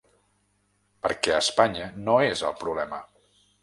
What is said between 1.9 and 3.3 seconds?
no és el problema.